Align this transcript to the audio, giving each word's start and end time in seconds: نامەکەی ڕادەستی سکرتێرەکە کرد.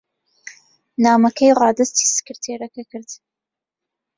نامەکەی 1.03 1.57
ڕادەستی 1.61 2.11
سکرتێرەکە 2.15 2.83
کرد. 2.91 3.09